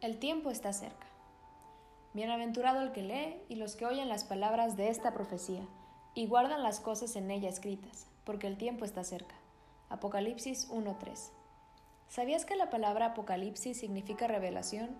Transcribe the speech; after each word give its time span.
El 0.00 0.20
tiempo 0.20 0.50
está 0.50 0.72
cerca. 0.72 1.08
Bienaventurado 2.14 2.82
el 2.82 2.92
que 2.92 3.02
lee 3.02 3.42
y 3.48 3.56
los 3.56 3.74
que 3.74 3.84
oyen 3.84 4.08
las 4.08 4.22
palabras 4.22 4.76
de 4.76 4.90
esta 4.90 5.12
profecía 5.12 5.66
y 6.14 6.28
guardan 6.28 6.62
las 6.62 6.78
cosas 6.78 7.16
en 7.16 7.32
ella 7.32 7.48
escritas, 7.48 8.06
porque 8.22 8.46
el 8.46 8.56
tiempo 8.56 8.84
está 8.84 9.02
cerca. 9.02 9.34
Apocalipsis 9.88 10.70
1.3. 10.70 11.32
¿Sabías 12.06 12.44
que 12.44 12.54
la 12.54 12.70
palabra 12.70 13.06
Apocalipsis 13.06 13.76
significa 13.76 14.28
revelación? 14.28 14.90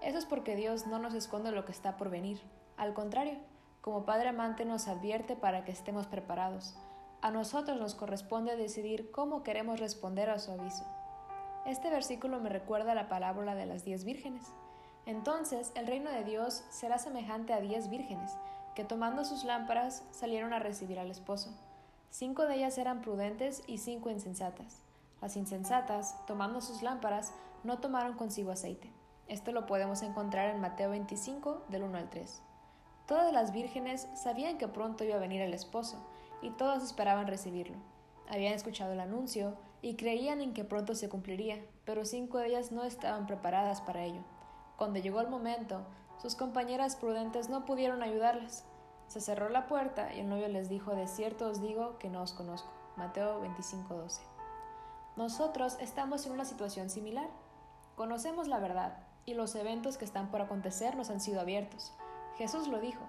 Eso 0.00 0.18
es 0.18 0.26
porque 0.26 0.56
Dios 0.56 0.88
no 0.88 0.98
nos 0.98 1.14
esconde 1.14 1.52
lo 1.52 1.64
que 1.64 1.70
está 1.70 1.96
por 1.96 2.10
venir. 2.10 2.40
Al 2.76 2.94
contrario, 2.94 3.38
como 3.80 4.04
Padre 4.04 4.30
amante 4.30 4.64
nos 4.64 4.88
advierte 4.88 5.36
para 5.36 5.64
que 5.64 5.70
estemos 5.70 6.08
preparados. 6.08 6.74
A 7.20 7.30
nosotros 7.30 7.78
nos 7.78 7.94
corresponde 7.94 8.56
decidir 8.56 9.12
cómo 9.12 9.44
queremos 9.44 9.78
responder 9.78 10.30
a 10.30 10.40
su 10.40 10.50
aviso. 10.50 10.84
Este 11.64 11.90
versículo 11.90 12.40
me 12.40 12.48
recuerda 12.48 12.94
la 12.94 13.08
parábola 13.08 13.54
de 13.54 13.66
las 13.66 13.84
diez 13.84 14.04
vírgenes. 14.04 14.52
Entonces 15.06 15.70
el 15.76 15.86
reino 15.86 16.10
de 16.10 16.24
Dios 16.24 16.64
será 16.70 16.98
semejante 16.98 17.52
a 17.52 17.60
diez 17.60 17.88
vírgenes, 17.88 18.36
que 18.74 18.84
tomando 18.84 19.24
sus 19.24 19.44
lámparas 19.44 20.02
salieron 20.10 20.52
a 20.52 20.58
recibir 20.58 20.98
al 20.98 21.10
esposo. 21.10 21.50
Cinco 22.10 22.46
de 22.46 22.56
ellas 22.56 22.78
eran 22.78 23.00
prudentes 23.00 23.62
y 23.66 23.78
cinco 23.78 24.10
insensatas. 24.10 24.82
Las 25.20 25.36
insensatas, 25.36 26.16
tomando 26.26 26.60
sus 26.60 26.82
lámparas, 26.82 27.32
no 27.62 27.78
tomaron 27.78 28.16
consigo 28.16 28.50
aceite. 28.50 28.90
Esto 29.28 29.52
lo 29.52 29.66
podemos 29.66 30.02
encontrar 30.02 30.50
en 30.50 30.60
Mateo 30.60 30.90
25, 30.90 31.62
del 31.68 31.84
1 31.84 31.96
al 31.96 32.10
3. 32.10 32.42
Todas 33.06 33.32
las 33.32 33.52
vírgenes 33.52 34.08
sabían 34.14 34.58
que 34.58 34.68
pronto 34.68 35.04
iba 35.04 35.14
a 35.14 35.20
venir 35.20 35.40
el 35.40 35.54
esposo, 35.54 36.04
y 36.42 36.50
todas 36.50 36.82
esperaban 36.82 37.28
recibirlo. 37.28 37.76
Habían 38.28 38.54
escuchado 38.54 38.92
el 38.92 39.00
anuncio 39.00 39.56
y 39.82 39.96
creían 39.96 40.40
en 40.40 40.54
que 40.54 40.64
pronto 40.64 40.94
se 40.94 41.08
cumpliría, 41.08 41.64
pero 41.84 42.04
cinco 42.04 42.38
de 42.38 42.48
ellas 42.48 42.72
no 42.72 42.84
estaban 42.84 43.26
preparadas 43.26 43.80
para 43.80 44.04
ello. 44.04 44.22
Cuando 44.76 45.00
llegó 45.00 45.20
el 45.20 45.28
momento, 45.28 45.82
sus 46.20 46.36
compañeras 46.36 46.96
prudentes 46.96 47.48
no 47.48 47.64
pudieron 47.64 48.02
ayudarlas. 48.02 48.64
Se 49.08 49.20
cerró 49.20 49.48
la 49.48 49.66
puerta 49.66 50.14
y 50.14 50.20
el 50.20 50.28
novio 50.28 50.48
les 50.48 50.68
dijo, 50.68 50.94
de 50.94 51.06
cierto 51.06 51.48
os 51.48 51.60
digo 51.60 51.98
que 51.98 52.08
no 52.08 52.22
os 52.22 52.32
conozco. 52.32 52.70
Mateo 52.96 53.40
25:12. 53.42 54.20
Nosotros 55.16 55.76
estamos 55.80 56.24
en 56.26 56.32
una 56.32 56.44
situación 56.44 56.88
similar. 56.88 57.28
Conocemos 57.96 58.48
la 58.48 58.58
verdad 58.58 58.96
y 59.26 59.34
los 59.34 59.54
eventos 59.54 59.98
que 59.98 60.04
están 60.04 60.30
por 60.30 60.40
acontecer 60.40 60.96
nos 60.96 61.10
han 61.10 61.20
sido 61.20 61.40
abiertos. 61.40 61.92
Jesús 62.36 62.68
lo 62.68 62.80
dijo, 62.80 63.04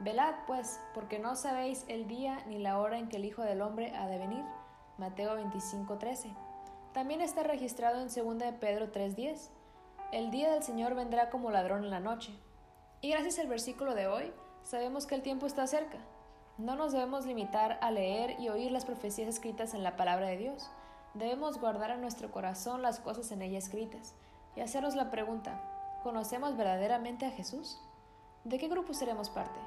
Velad, 0.00 0.34
pues, 0.46 0.80
porque 0.94 1.18
no 1.18 1.34
sabéis 1.34 1.84
el 1.88 2.06
día 2.06 2.38
ni 2.46 2.58
la 2.58 2.78
hora 2.78 2.98
en 2.98 3.08
que 3.08 3.16
el 3.16 3.24
Hijo 3.24 3.42
del 3.42 3.62
Hombre 3.62 3.94
ha 3.96 4.06
de 4.06 4.18
venir. 4.18 4.44
Mateo 4.96 5.34
25:13. 5.34 6.32
También 6.92 7.20
está 7.20 7.42
registrado 7.42 8.00
en 8.00 8.08
2 8.08 8.38
de 8.38 8.52
Pedro 8.52 8.92
3:10. 8.92 9.50
El 10.12 10.30
día 10.30 10.52
del 10.52 10.62
Señor 10.62 10.94
vendrá 10.94 11.30
como 11.30 11.50
ladrón 11.50 11.82
en 11.82 11.90
la 11.90 11.98
noche. 11.98 12.32
Y 13.00 13.10
gracias 13.10 13.40
al 13.40 13.48
versículo 13.48 13.94
de 13.94 14.06
hoy, 14.06 14.32
sabemos 14.62 15.06
que 15.06 15.16
el 15.16 15.22
tiempo 15.22 15.46
está 15.46 15.66
cerca. 15.66 15.98
No 16.58 16.76
nos 16.76 16.92
debemos 16.92 17.26
limitar 17.26 17.78
a 17.82 17.90
leer 17.90 18.38
y 18.40 18.48
oír 18.48 18.70
las 18.70 18.84
profecías 18.84 19.28
escritas 19.28 19.74
en 19.74 19.82
la 19.82 19.96
palabra 19.96 20.28
de 20.28 20.36
Dios. 20.36 20.70
Debemos 21.14 21.60
guardar 21.60 21.90
en 21.90 22.00
nuestro 22.00 22.30
corazón 22.30 22.82
las 22.82 23.00
cosas 23.00 23.32
en 23.32 23.42
ella 23.42 23.58
escritas 23.58 24.14
y 24.54 24.60
hacernos 24.60 24.94
la 24.94 25.10
pregunta, 25.10 25.60
¿conocemos 26.02 26.56
verdaderamente 26.56 27.26
a 27.26 27.30
Jesús? 27.30 27.80
¿De 28.44 28.58
qué 28.58 28.68
grupo 28.68 28.94
seremos 28.94 29.30
parte? 29.30 29.58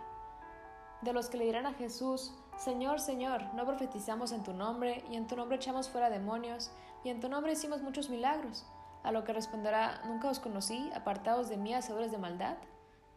De 1.02 1.14
los 1.14 1.30
que 1.30 1.38
le 1.38 1.46
dirán 1.46 1.66
a 1.66 1.74
Jesús, 1.74 2.34
Señor, 2.58 3.00
Señor, 3.00 3.54
no 3.56 3.66
profetizamos 3.66 4.32
en 4.32 4.44
tu 4.44 4.54
nombre, 4.54 5.04
y 5.10 5.16
en 5.16 5.28
tu 5.28 5.36
nombre 5.36 5.58
echamos 5.58 5.90
fuera 5.90 6.10
demonios, 6.10 6.72
y 7.04 7.10
en 7.10 7.20
tu 7.20 7.28
nombre 7.28 7.54
hicimos 7.54 7.82
muchos 7.82 8.10
milagros. 8.10 8.66
A 9.04 9.12
lo 9.12 9.24
que 9.24 9.34
responderá, 9.34 10.02
Nunca 10.06 10.30
os 10.30 10.40
conocí, 10.40 10.92
apartados 10.94 11.50
de 11.50 11.58
mí, 11.58 11.74
hacedores 11.74 12.12
de 12.12 12.20
maldad. 12.20 12.58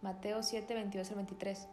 Mateo 0.00 0.42
7, 0.42 0.72
22 0.72 1.10
al 1.10 1.16
23. 1.16 1.68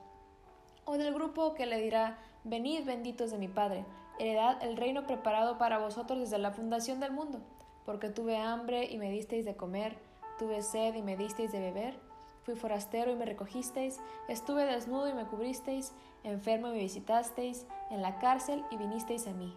O 0.85 0.97
del 0.97 1.13
grupo 1.13 1.53
que 1.53 1.65
le 1.65 1.79
dirá, 1.79 2.17
Venid 2.43 2.85
benditos 2.85 3.31
de 3.31 3.37
mi 3.37 3.47
Padre, 3.47 3.85
heredad 4.19 4.61
el 4.63 4.75
reino 4.75 5.05
preparado 5.05 5.57
para 5.57 5.77
vosotros 5.77 6.19
desde 6.19 6.39
la 6.39 6.51
fundación 6.51 6.99
del 6.99 7.11
mundo, 7.11 7.39
porque 7.85 8.09
tuve 8.09 8.37
hambre 8.37 8.85
y 8.85 8.97
me 8.97 9.11
disteis 9.11 9.45
de 9.45 9.55
comer, 9.55 9.97
tuve 10.39 10.63
sed 10.63 10.95
y 10.95 11.03
me 11.03 11.15
disteis 11.15 11.51
de 11.51 11.59
beber 11.59 12.10
Fui 12.43 12.55
forastero 12.55 13.11
y 13.11 13.15
me 13.15 13.25
recogisteis, 13.25 13.99
estuve 14.27 14.65
desnudo 14.65 15.07
y 15.07 15.13
me 15.13 15.25
cubristeis, 15.25 15.93
enfermo 16.23 16.67
y 16.67 16.71
me 16.71 16.79
visitasteis, 16.79 17.67
en 17.91 18.01
la 18.01 18.17
cárcel 18.17 18.65
y 18.71 18.77
vinisteis 18.77 19.27
a 19.27 19.31
mí. 19.31 19.55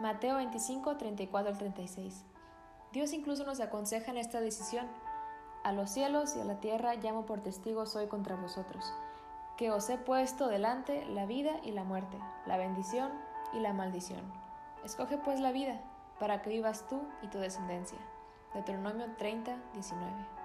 Mateo 0.00 0.36
25, 0.36 0.98
34 0.98 1.50
al 1.50 1.58
36. 1.58 2.24
Dios 2.92 3.12
incluso 3.12 3.44
nos 3.44 3.60
aconseja 3.60 4.10
en 4.10 4.18
esta 4.18 4.40
decisión. 4.40 4.86
A 5.64 5.72
los 5.72 5.90
cielos 5.90 6.36
y 6.36 6.40
a 6.40 6.44
la 6.44 6.60
tierra 6.60 6.94
llamo 6.94 7.24
por 7.24 7.40
testigos 7.40 7.96
hoy 7.96 8.06
contra 8.06 8.36
vosotros, 8.36 8.92
que 9.56 9.70
os 9.70 9.88
he 9.88 9.96
puesto 9.96 10.48
delante 10.48 11.06
la 11.06 11.24
vida 11.24 11.52
y 11.62 11.72
la 11.72 11.84
muerte, 11.84 12.18
la 12.46 12.58
bendición 12.58 13.10
y 13.54 13.60
la 13.60 13.72
maldición. 13.72 14.20
Escoge 14.84 15.16
pues 15.16 15.40
la 15.40 15.52
vida, 15.52 15.80
para 16.20 16.42
que 16.42 16.50
vivas 16.50 16.86
tú 16.86 17.00
y 17.22 17.28
tu 17.28 17.38
descendencia. 17.38 17.98
Deuteronomio 18.54 19.06
30, 19.16 19.56
19. 19.72 20.35